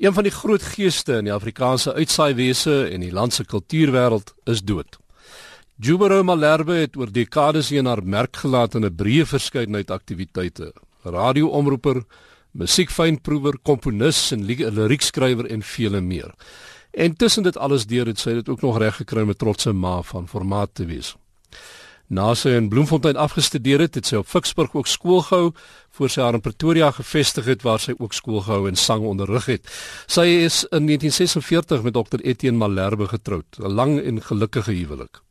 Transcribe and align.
Een 0.00 0.14
van 0.16 0.24
die 0.24 0.32
groot 0.32 0.62
geeste 0.62 1.18
in 1.20 1.26
die 1.28 1.32
Afrikaanse 1.32 1.92
uitsaaiwese 1.92 2.86
en 2.88 3.02
die 3.04 3.12
land 3.12 3.34
se 3.36 3.44
kultuurwêreld 3.44 4.30
is 4.48 4.62
dood. 4.64 4.96
Jubero 5.76 6.22
Malherbe 6.24 6.78
het 6.78 6.96
oor 6.96 7.12
dekades 7.12 7.68
heen 7.68 7.84
haar 7.84 8.00
merk 8.00 8.38
gelaat 8.40 8.74
in 8.74 8.86
'n 8.86 8.94
breë 8.96 9.26
verskeidenheid 9.28 9.90
aktiwiteite. 9.90 10.72
Radio-omroeper, 11.04 12.04
musiekfynproewer, 12.50 13.58
komponis 13.62 14.32
en 14.32 14.44
liriekskrywer 14.44 15.46
en 15.46 15.62
vele 15.62 16.00
meer. 16.00 16.34
En 16.90 17.16
tussen 17.16 17.42
dit 17.42 17.56
alles 17.56 17.86
deur 17.86 18.06
het 18.06 18.18
sy 18.18 18.32
dit 18.32 18.48
ook 18.48 18.60
nog 18.60 18.78
reg 18.78 18.96
gekry 18.96 19.26
met 19.26 19.38
trotse 19.38 19.72
ma 19.72 20.02
van 20.02 20.28
formaat 20.28 20.74
te 20.74 20.84
wees. 20.84 21.16
Na 22.10 22.32
sy 22.34 22.56
in 22.58 22.66
Bloemfontein 22.66 23.14
afgestudeer 23.14 23.84
het, 23.84 23.94
het 23.94 24.08
sy 24.08 24.16
op 24.18 24.26
Ficksburg 24.26 24.72
ook 24.74 24.88
skool 24.90 25.20
gehou 25.28 25.52
voor 25.94 26.10
sy 26.10 26.24
haar 26.24 26.34
in 26.34 26.42
Pretoria 26.42 26.88
gevestig 26.96 27.46
het 27.46 27.62
waar 27.62 27.78
sy 27.78 27.94
ook 27.98 28.16
skool 28.18 28.40
gehou 28.42 28.64
en 28.66 28.74
sang 28.74 29.04
onderrig 29.06 29.46
het. 29.46 29.70
Sy 30.10 30.24
is 30.42 30.64
in 30.74 30.88
1946 30.90 31.84
met 31.86 31.94
Dr 31.94 32.18
Etienne 32.26 32.58
Malherbe 32.58 33.06
getroud, 33.12 33.46
'n 33.60 33.70
lang 33.78 34.00
en 34.02 34.18
gelukkige 34.22 34.74
huwelik. 34.74 35.22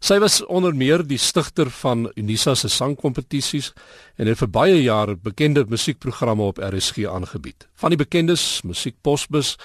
Sy 0.00 0.18
was 0.18 0.40
onder 0.46 0.74
meer 0.74 1.02
die 1.06 1.18
stigter 1.18 1.68
van 1.70 2.10
Unisa 2.16 2.54
se 2.54 2.68
sangkompetisies 2.68 3.72
en 4.16 4.26
het 4.26 4.38
vir 4.38 4.48
baie 4.48 4.82
jare 4.82 5.16
bekende 5.16 5.66
musiekprogramme 5.68 6.42
op 6.42 6.58
RSG 6.58 7.04
aangebied. 7.04 7.68
Van 7.74 7.90
die 7.90 7.98
bekendes, 7.98 8.62
Musiek 8.62 8.96
Posbus, 9.02 9.56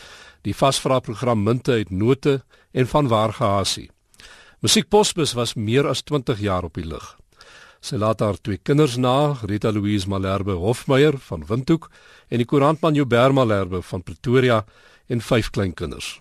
die 0.41 0.55
vasvra 0.55 0.99
program 0.99 1.43
Munte 1.43 1.71
uit 1.71 1.89
Note 1.89 2.41
en 2.73 2.87
van 2.87 3.07
Waargehasie. 3.07 3.89
Musiek 4.63 4.85
Posbus 4.87 5.33
was 5.35 5.57
meer 5.59 5.83
as 5.91 6.05
20 6.07 6.39
jaar 6.39 6.63
op 6.63 6.77
die 6.79 6.85
lug. 6.87 7.03
Sy 7.83 7.97
laat 7.99 8.21
haar 8.23 8.37
twee 8.39 8.61
kinders 8.63 8.93
na, 8.95 9.35
Rita 9.43 9.73
Louise 9.75 10.07
Malherbe 10.07 10.55
Hofmeyer 10.55 11.17
van 11.25 11.43
Windhoek 11.49 11.89
en 12.31 12.39
die 12.39 12.47
koerantman 12.47 12.95
Joubert 12.95 13.35
Malherbe 13.35 13.81
van 13.83 14.05
Pretoria 14.07 14.61
en 15.11 15.19
vyf 15.19 15.49
kleinkinders. 15.51 16.13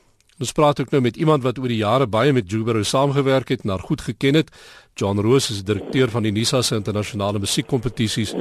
Ons 0.43 0.51
praat 0.59 0.83
ook 0.83 0.91
nou 0.91 1.05
met 1.07 1.21
iemand 1.23 1.47
wat 1.47 1.63
oor 1.63 1.71
die 1.71 1.79
jare 1.85 2.11
baie 2.11 2.35
met 2.35 2.51
Joubert 2.51 2.83
saamgewerk 2.91 3.55
het 3.55 3.63
en 3.63 3.77
haar 3.77 3.87
goed 3.87 4.03
geken 4.09 4.41
het. 4.41 4.51
John 4.99 5.23
Roos 5.23 5.53
is 5.55 5.63
direkteur 5.63 6.11
van 6.11 6.27
die 6.27 6.35
NISA 6.35 6.65
se 6.67 6.75
internasionale 6.83 7.39
musiekkompetisies. 7.39 8.35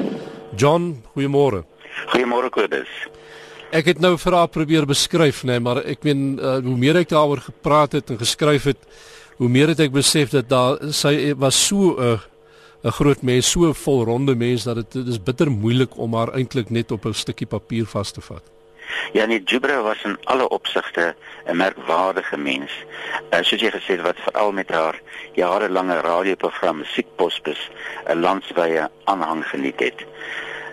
John, 0.58 0.96
goeiemôre. 1.14 1.62
Goeiemôre 2.10 2.50
Kobus. 2.50 2.90
Ek 3.70 3.94
het 3.94 4.02
nou 4.02 4.16
vir 4.18 4.34
haar 4.34 4.50
probeer 4.50 4.90
beskryf, 4.90 5.46
nê, 5.46 5.60
nee, 5.60 5.62
maar 5.70 5.86
ek 5.86 6.02
meen 6.04 6.40
uh, 6.42 6.58
hoe 6.66 6.74
meer 6.76 7.06
ek 7.06 7.14
daaroor 7.14 7.46
gepraat 7.46 7.94
het 8.02 8.10
en 8.10 8.18
geskryf 8.20 8.66
het, 8.74 8.82
hoe 9.42 9.50
meer 9.50 9.72
het 9.74 9.80
ek 9.82 9.94
besef 9.96 10.30
dat 10.30 10.50
daar 10.52 10.76
sy 10.94 11.34
was 11.34 11.58
so 11.58 11.98
'n 11.98 12.14
uh, 12.14 12.20
'n 12.84 12.94
groot 12.98 13.22
mens, 13.22 13.50
so 13.50 13.70
'n 13.70 13.74
volronde 13.74 14.36
mens 14.36 14.64
dat 14.64 14.76
dit 14.76 15.08
is 15.08 15.24
bitter 15.24 15.52
moeilik 15.52 15.98
om 15.98 16.14
haar 16.14 16.34
eintlik 16.34 16.70
net 16.70 16.92
op 16.92 17.06
'n 17.06 17.14
stukkie 17.14 17.48
papier 17.48 17.86
vas 17.86 18.12
te 18.12 18.22
vat. 18.22 18.44
Ja, 19.14 19.26
nee, 19.26 19.42
Jubra 19.44 19.82
was 19.82 20.04
in 20.04 20.18
alle 20.24 20.50
opsigte 20.50 21.16
'n 21.46 21.58
merkwaardige 21.58 22.38
mens. 22.38 22.72
Uh, 23.34 23.42
soos 23.42 23.62
jy 23.62 23.72
gesê 23.72 23.98
het 23.98 24.02
wat 24.02 24.20
veral 24.26 24.52
met 24.52 24.70
haar 24.70 25.02
jarelange 25.34 26.00
radioprogram 26.02 26.78
Musiekposbus 26.78 27.70
'n 28.06 28.20
landwyse 28.20 28.90
aanhang 29.04 29.46
geniet 29.46 29.80
het. 29.80 30.06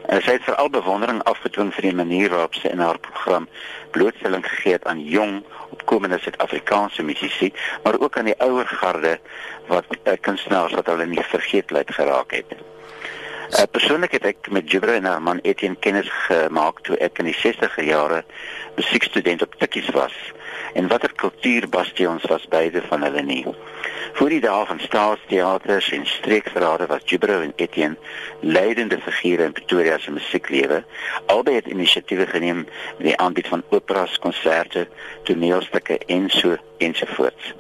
Uh, 0.09 0.23
sy 0.25 0.39
het 0.39 0.45
veral 0.47 0.71
bewondering 0.73 1.19
afgedwing 1.29 1.69
vir 1.77 1.85
die 1.85 1.97
manier 1.97 2.33
waarop 2.33 2.55
sy 2.57 2.71
in 2.73 2.81
haar 2.81 2.97
program 3.05 3.49
blootstelling 3.93 4.45
gegee 4.47 4.79
het 4.79 4.87
aan 4.89 5.03
jong 5.05 5.43
opkomende 5.77 6.17
Suid-Afrikaanse 6.23 7.05
musisië, 7.05 7.53
maar 7.85 7.99
ook 8.01 8.17
aan 8.17 8.31
die 8.31 8.39
ouer 8.41 8.67
garde 8.81 9.19
wat 9.69 9.85
uh, 9.99 10.17
kunstenaars 10.21 10.73
wat 10.79 10.89
hulle 10.89 11.07
nie 11.07 11.25
vergeetlikheid 11.35 11.93
geraak 12.01 12.33
het. 12.41 12.57
Uh, 12.57 13.67
persoonlik 13.71 14.17
het 14.17 14.25
ek 14.33 14.49
met 14.53 14.71
Jubra 14.73 14.97
en 14.97 15.05
haar 15.09 15.23
man 15.23 15.45
Etienne 15.45 15.77
kennis 15.85 16.09
gemaak 16.25 16.81
toe 16.89 16.97
ek 17.05 17.21
in 17.21 17.29
die 17.29 17.37
60er 17.37 17.85
jare 17.85 18.25
musiekstudent 18.81 19.45
op 19.45 19.61
Tikkies 19.61 19.93
was 19.97 20.17
en 20.79 20.89
watter 20.89 21.13
kultuurbastions 21.15 22.25
was 22.25 22.47
beide 22.49 22.83
van 22.83 23.03
hulle 23.03 23.23
nie. 23.23 23.43
Voor 24.13 24.31
die 24.31 24.41
dae 24.41 24.67
van 24.67 24.79
staatsteaters 24.81 25.89
en 25.97 26.07
streekverrade 26.07 26.87
was 26.87 27.03
Jubro 27.11 27.41
en 27.41 27.53
Etienne 27.57 27.97
leidende 28.41 29.01
figure 29.01 29.49
in 29.49 29.53
Pretoria 29.53 29.99
se 29.99 30.15
musieklewe. 30.15 30.85
Albei 31.27 31.57
het 31.57 31.67
inisiatiewe 31.67 32.27
geneem 32.27 32.63
met 32.99 33.09
die 33.11 33.17
aanbied 33.17 33.49
van 33.49 33.65
operas, 33.69 34.19
konserte, 34.19 34.87
toneelstukke 35.23 35.99
en 36.07 36.31
so 36.31 36.57
ensovoorts. 36.79 37.55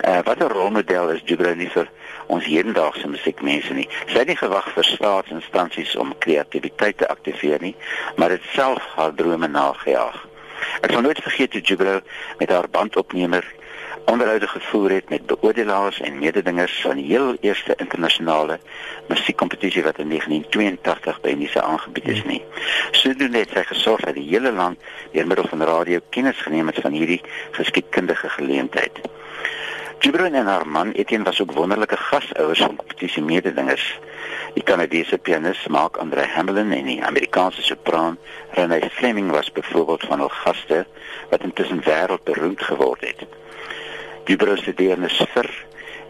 Uh, 0.00 0.18
wat 0.26 0.38
'n 0.38 0.52
rolmodel 0.56 1.14
is 1.14 1.22
Jubro 1.24 1.54
nie 1.54 1.70
vir 1.70 1.88
ons 2.26 2.44
hedendaagse 2.44 3.08
musiekmense 3.08 3.72
nie. 3.72 3.88
Sy 4.06 4.18
het 4.18 4.26
nie 4.26 4.40
gewag 4.42 4.72
vir 4.74 4.84
staatsinstansies 4.84 5.96
om 5.96 6.18
kreatiwiteit 6.18 6.98
te 6.98 7.08
aktiveer 7.08 7.60
nie, 7.60 7.76
maar 8.16 8.28
dit 8.28 8.42
self 8.52 8.82
haar 8.96 9.14
drome 9.14 9.48
nagejaag. 9.48 10.33
Ek 10.80 10.90
sal 10.90 11.00
nooit 11.00 11.22
vergeet 11.22 11.52
hoe 11.52 11.62
Jubro 11.62 12.00
met 12.38 12.50
haar 12.50 12.68
bandopnemer 12.70 13.44
onderhoude 14.04 14.46
gevoer 14.46 14.90
het 14.90 15.08
met 15.08 15.26
beoordelaars 15.26 16.00
en 16.00 16.18
mededingers 16.18 16.80
van 16.80 16.96
die 16.96 17.04
heel 17.04 17.36
eerste 17.40 17.74
internasionale 17.76 18.58
musiekkompetisie 19.08 19.82
wat 19.82 19.98
in 19.98 20.08
1982 20.08 21.20
by 21.20 21.32
Nisa 21.38 21.60
aangebied 21.60 22.08
is 22.08 22.24
nie. 22.24 22.42
Sodoende 22.90 23.38
het 23.38 23.54
sy 23.56 23.64
gesorg 23.70 24.04
dat 24.04 24.14
die 24.14 24.28
hele 24.28 24.52
land 24.52 24.78
deur 25.12 25.26
middel 25.26 25.48
van 25.48 25.62
radio 25.62 26.00
kennis 26.10 26.40
geneem 26.42 26.66
het 26.66 26.80
van 26.84 26.92
hierdie 26.92 27.20
geskiedkundige 27.56 28.28
geleentheid. 28.28 29.00
Gibran 30.04 30.34
en 30.34 30.46
haar 30.46 30.66
man 30.68 30.90
Etienne 30.92 31.24
was 31.24 31.40
ook 31.40 31.52
wonderlike 31.52 31.96
gasouers 31.96 32.58
van 32.58 32.76
kompetisie 32.76 33.22
mededingers. 33.22 33.98
Die 34.54 34.62
Kanadese 34.62 35.18
pianis 35.18 35.66
Mark 35.66 35.96
Andre 35.96 36.26
Hamlin 36.28 36.72
en 36.72 36.84
die 36.84 37.04
Amerikaanse 37.04 37.62
sopran 37.62 38.18
Renee 38.50 38.90
Fleming 38.92 39.30
was 39.30 39.52
byvoorbeeld 39.52 40.02
van 40.04 40.18
hul 40.18 40.28
gaste 40.28 40.84
wat 41.30 41.40
intussen 41.42 41.80
wêreldberoemd 41.86 42.62
geword 42.62 43.00
het. 43.00 43.22
Die 44.28 44.36
Brasiliaanse 44.36 45.26
vir 45.32 45.48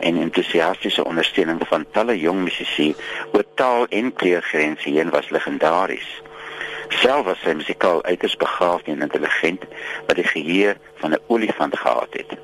en 0.00 0.18
entoesiastiese 0.24 1.04
ondersteuning 1.04 1.62
van 1.68 1.86
talle 1.90 2.18
jong 2.18 2.40
musisië 2.48 2.96
oor 3.32 3.44
taal 3.54 3.86
en 3.90 4.10
kleurgrense 4.12 4.88
heen 4.88 5.14
was 5.14 5.30
legendaries. 5.30 6.10
Self 6.88 7.30
was 7.30 7.46
sy 7.46 7.54
musikaal 7.62 8.02
uiters 8.02 8.34
begaafd 8.42 8.90
en 8.90 9.06
intelligent 9.06 9.62
wat 10.08 10.18
die 10.18 10.26
geheue 10.32 10.74
van 11.04 11.14
'n 11.14 11.22
olifant 11.26 11.78
gehad 11.78 12.18
het. 12.18 12.34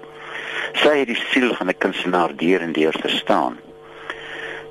Sy 0.73 0.99
het 0.99 1.09
die 1.11 1.23
siel 1.31 1.55
van 1.55 1.69
'n 1.69 1.79
kunstenaar 1.79 2.37
deur 2.37 2.61
en 2.61 2.73
deur 2.73 2.95
verstaan. 3.01 3.59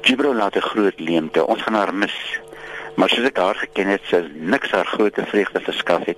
Gibro 0.01 0.33
laat 0.33 0.55
'n 0.55 0.61
groot 0.61 0.99
leemte, 0.99 1.45
ons 1.45 1.61
gaan 1.61 1.73
haar 1.73 1.93
mis. 1.93 2.39
Maar 2.95 3.09
soos 3.09 3.25
ek 3.25 3.37
haar 3.37 3.55
geken 3.55 3.87
het, 3.87 4.01
sy 4.03 4.23
niks 4.33 4.71
haar 4.71 4.85
groot 4.85 5.15
vreugde 5.15 5.59
verskaf 5.59 6.05
het 6.05 6.17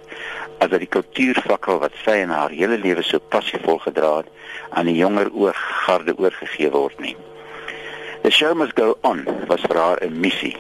as 0.58 0.70
dat 0.70 0.80
die 0.80 0.88
kultuurvakkel 0.88 1.80
wat 1.80 1.94
sy 2.06 2.22
in 2.22 2.30
haar 2.30 2.50
hele 2.50 2.78
lewe 2.78 3.02
so 3.02 3.20
passievol 3.20 3.78
gedra 3.78 4.18
het 4.18 4.28
aan 4.70 4.86
die 4.86 4.96
jonger 4.96 5.32
oorgarde 5.34 6.18
oorgegee 6.18 6.70
word 6.72 7.00
nie. 7.00 7.16
The 8.22 8.30
show 8.30 8.54
must 8.54 8.76
go 8.78 8.98
on 9.02 9.26
was 9.48 9.62
vir 9.62 9.78
haar 9.78 9.98
'n 10.02 10.20
missie. 10.20 10.58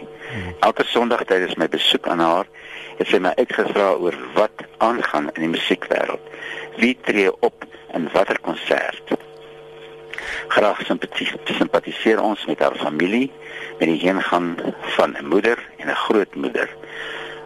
Elke 0.59 0.83
Sondag 0.83 1.23
tydens 1.23 1.55
my 1.55 1.67
besoek 1.69 2.07
aan 2.07 2.19
haar 2.19 2.47
het 2.97 3.07
sy 3.07 3.19
my 3.19 3.33
uitgevra 3.37 3.91
oor 3.93 4.17
wat 4.33 4.63
aangaan 4.77 5.29
in 5.33 5.41
die 5.41 5.53
musiekwêreld. 5.57 6.23
Wie 6.77 6.97
tree 7.01 7.31
op 7.39 7.65
in 7.93 8.09
watter 8.13 8.39
konsert? 8.41 9.13
Graag 10.47 10.81
simpatiseer 11.45 12.21
ons 12.21 12.45
met 12.45 12.59
haar 12.59 12.75
familie, 12.75 13.31
met 13.79 13.87
die 13.87 13.99
heengaan 13.99 14.55
van 14.95 15.15
'n 15.17 15.27
moeder 15.27 15.57
en 15.77 15.87
'n 15.87 16.01
grootmoeder. 16.05 16.69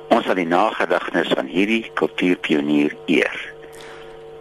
Ons 0.10 0.26
sal 0.26 0.36
die 0.36 0.48
nagedagtenis 0.48 1.34
van 1.34 1.46
hierdie 1.46 1.92
kultuurpionier 1.94 2.96
eer. 3.06 3.54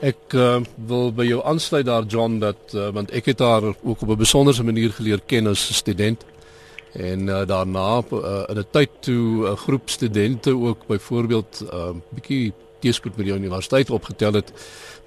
Ek 0.00 0.32
uh, 0.36 0.60
wil 0.76 1.12
by 1.12 1.24
jou 1.24 1.40
aansluit 1.44 1.86
daar 1.86 2.04
John 2.04 2.38
dat 2.38 2.74
uh, 2.74 2.88
want 2.92 3.10
ek 3.10 3.24
het 3.24 3.38
haar 3.38 3.62
ook 3.62 4.02
op 4.02 4.08
'n 4.08 4.16
besondere 4.16 4.62
manier 4.62 4.90
geleer 4.92 5.20
ken 5.26 5.46
as 5.46 5.76
student 5.76 6.24
en 6.92 7.28
uh, 7.28 7.46
daarna 7.46 8.02
uh, 8.12 8.44
in 8.48 8.58
'n 8.58 8.66
tyd 8.70 8.90
toe 9.00 9.48
'n 9.50 9.56
groep 9.56 9.88
studente 9.90 10.56
ook 10.56 10.86
byvoorbeeld 10.86 11.60
'n 11.60 11.76
uh, 11.76 11.90
bietjie 12.08 12.52
teespoed 12.84 13.16
met 13.16 13.28
die 13.28 13.34
universiteit 13.34 13.90
opgetel 13.94 14.40
het 14.40 14.52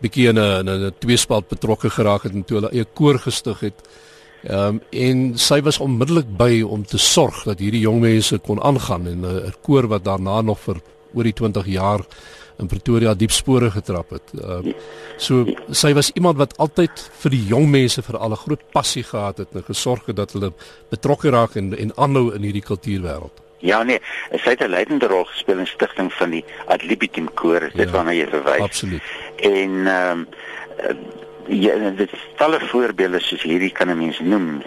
bietjie 0.01 0.27
in 0.33 0.39
'n 0.39 0.69
'n 0.69 0.93
tweespalt 0.99 1.47
betrokke 1.47 1.89
geraak 1.89 2.23
het 2.23 2.33
en 2.33 2.43
toe 2.43 2.59
hulle 2.59 2.71
'n 2.73 2.93
koor 2.93 3.19
gestig 3.19 3.59
het. 3.59 3.79
Ehm 4.43 4.75
um, 4.75 4.81
en 4.91 5.37
sy 5.37 5.61
was 5.61 5.79
onmiddellik 5.79 6.29
by 6.37 6.61
om 6.61 6.85
te 6.85 6.97
sorg 6.97 7.43
dat 7.43 7.59
hierdie 7.59 7.81
jong 7.81 7.99
mense 7.99 8.37
kon 8.37 8.61
aangaan 8.61 9.07
en 9.07 9.25
'n 9.25 9.53
koor 9.61 9.87
wat 9.87 10.03
daarna 10.03 10.41
nog 10.41 10.59
vir 10.59 10.77
oor 11.13 11.23
die 11.23 11.33
20 11.33 11.65
jaar 11.65 12.05
in 12.59 12.67
Pretoria 12.67 13.13
diep 13.13 13.31
spore 13.31 13.71
getrap 13.71 14.09
het. 14.09 14.33
Uh, 14.33 14.73
so 15.17 15.45
sy 15.71 15.93
was 15.93 16.11
iemand 16.17 16.37
wat 16.37 16.57
altyd 16.57 17.09
vir 17.21 17.31
die 17.31 17.43
jong 17.45 17.69
mense 17.69 18.01
vir 18.01 18.17
al 18.17 18.31
'n 18.31 18.43
groot 18.45 18.63
passie 18.71 19.03
gehad 19.03 19.37
het 19.37 19.55
en 19.55 19.63
gesorg 19.63 20.05
het 20.05 20.15
dat 20.15 20.31
hulle 20.31 20.53
betrokke 20.89 21.29
raak 21.29 21.55
en 21.55 21.77
en 21.77 21.91
aanhou 21.97 22.33
in 22.35 22.41
hierdie 22.41 22.65
kultuurwêreld. 22.65 23.46
Ja 23.59 23.83
nee, 23.83 23.99
sy 24.31 24.49
het 24.49 24.61
'n 24.61 24.69
leidende 24.69 25.07
rol 25.07 25.25
gespeel 25.25 25.57
in 25.57 25.67
stigting 25.67 26.13
van 26.13 26.29
die 26.29 26.45
Adlibitum 26.65 27.33
koor, 27.33 27.61
is 27.61 27.73
dit 27.73 27.89
ja, 27.89 27.93
waarna 27.95 28.13
jy 28.13 28.27
verwys. 28.27 28.61
Absoluut. 28.61 29.01
En 29.35 29.87
ehm 29.87 30.19
um, 30.19 30.27
ja, 31.47 31.89
dit 31.95 32.11
talle 32.35 32.59
voorbeelde 32.59 33.19
soos 33.19 33.43
hierdie 33.43 33.71
kan 33.71 33.89
'n 33.89 33.97
mens 33.97 34.19
noem. 34.19 34.61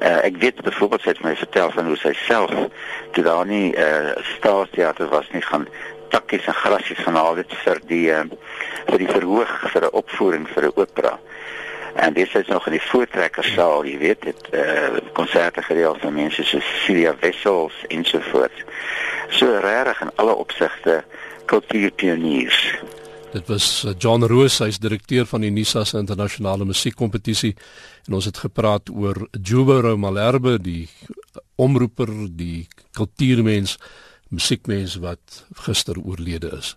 Uh, 0.00 0.24
ek 0.24 0.36
weet 0.36 0.62
byvoorbeeld 0.62 1.00
sy 1.02 1.08
het 1.08 1.22
my 1.22 1.36
vertel 1.36 1.70
van 1.70 1.86
hoe 1.86 1.96
sy 1.96 2.12
self 2.12 2.50
toe 3.12 3.24
daar 3.24 3.46
nie 3.46 3.72
'n 3.72 3.80
uh, 3.80 4.24
staatsteater 4.36 5.08
was 5.08 5.30
nie 5.32 5.42
gaan 5.42 5.68
takkies 6.08 6.46
en 6.46 6.54
grasies 6.54 6.98
gaan 6.98 7.14
haal 7.14 7.34
dit 7.34 7.54
vir 7.64 7.80
die 7.86 8.10
uh, 8.12 8.24
vir 8.86 8.98
die 8.98 9.08
verhoog 9.08 9.70
vir 9.72 9.82
'n 9.82 9.92
opvoering 9.92 10.48
vir 10.48 10.64
'n 10.64 10.72
opera. 10.74 11.18
En 11.96 12.12
dis 12.12 12.34
is 12.34 12.46
nog 12.46 12.66
in 12.66 12.76
die 12.76 12.82
voortrekkersaal, 12.82 13.84
jy 13.88 13.98
weet, 13.98 14.22
dit 14.22 14.48
eh 14.52 14.60
uh, 14.60 15.00
konserte 15.16 15.62
gereël 15.62 15.96
vir 16.00 16.12
mense 16.12 16.44
so 16.44 16.60
Celia 16.84 17.14
Wessels 17.20 17.74
en 17.88 18.04
so 18.04 18.20
voort. 18.30 18.64
So 19.30 19.58
regtig 19.60 20.00
in 20.00 20.12
alle 20.16 20.34
opsigte 20.34 21.04
kultuurpioniers. 21.44 22.74
Dit 23.32 23.48
was 23.48 23.84
eh, 23.84 23.92
John 23.98 24.24
Roos, 24.24 24.58
hy's 24.58 24.78
direkteur 24.78 25.26
van 25.26 25.40
die 25.40 25.50
Nisa 25.50 25.84
se 25.84 25.98
internasionale 25.98 26.64
musiekkompetisie 26.64 27.54
en 28.06 28.14
ons 28.14 28.24
het 28.24 28.38
gepraat 28.38 28.90
oor 28.92 29.26
Jubero 29.42 29.96
Malherbe, 29.96 30.58
die 30.62 30.88
omroeper, 31.56 32.12
die 32.30 32.68
kultuurmens, 32.96 33.78
musiekmens 34.28 34.96
wat 35.00 35.44
gister 35.66 35.98
oorlede 36.00 36.52
is. 36.58 36.76